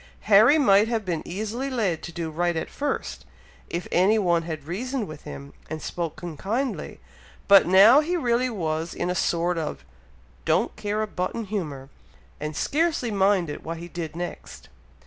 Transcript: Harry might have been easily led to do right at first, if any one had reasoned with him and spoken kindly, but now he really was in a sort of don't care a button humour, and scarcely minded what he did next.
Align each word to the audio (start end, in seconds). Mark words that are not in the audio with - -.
Harry 0.21 0.57
might 0.57 0.87
have 0.87 1.05
been 1.05 1.21
easily 1.25 1.69
led 1.69 2.01
to 2.01 2.11
do 2.11 2.31
right 2.31 2.55
at 2.57 2.71
first, 2.71 3.23
if 3.69 3.87
any 3.91 4.17
one 4.17 4.41
had 4.41 4.63
reasoned 4.65 5.07
with 5.07 5.25
him 5.25 5.53
and 5.69 5.79
spoken 5.79 6.35
kindly, 6.37 6.99
but 7.47 7.67
now 7.67 7.99
he 7.99 8.17
really 8.17 8.49
was 8.49 8.95
in 8.95 9.11
a 9.11 9.13
sort 9.13 9.59
of 9.59 9.85
don't 10.43 10.75
care 10.75 11.03
a 11.03 11.07
button 11.07 11.45
humour, 11.45 11.87
and 12.39 12.55
scarcely 12.55 13.11
minded 13.11 13.63
what 13.63 13.77
he 13.77 13.87
did 13.87 14.15
next. 14.15 14.69